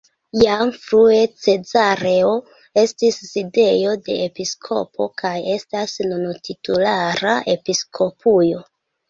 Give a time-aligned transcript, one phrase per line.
[0.43, 2.31] Jam frue Cezareo
[2.83, 8.67] estis sidejo de episkopo, kaj estas nun titulara episkopujo.